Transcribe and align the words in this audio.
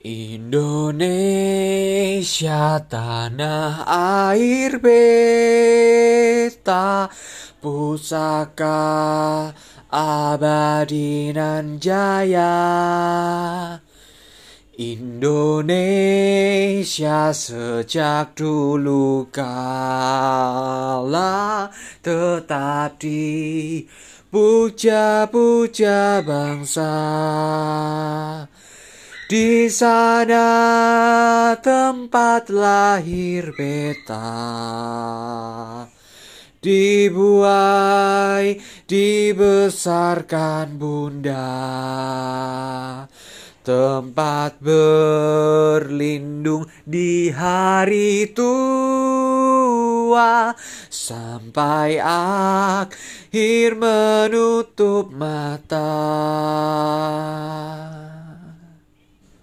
Indonesia 0.00 1.04
tanah 2.88 3.84
air 4.32 4.80
beta 4.80 5.12
pusaka 7.60 8.72
abadi 9.92 11.36
nan 11.36 11.76
jaya. 11.76 12.56
Indonesia 14.80 15.68
sejak 17.36 18.32
dulu 18.32 19.28
kala 19.28 20.08
tetap 22.00 22.96
dipuja-puja 22.96 23.84
bangsa 26.24 26.88
di 29.30 29.70
sana 29.70 30.42
tempat 31.62 32.50
lahir 32.50 33.54
beta. 33.54 34.26
Dibuai, 36.58 38.58
dibesarkan 38.90 40.74
bunda. 40.74 41.46
Tempat 43.62 44.58
berlindung 44.58 46.66
di 46.82 47.30
hari 47.30 48.34
tua. 48.34 50.50
Sampai 50.90 52.02
akhir 52.02 53.78
menutup 53.78 55.14
mata 55.14 55.86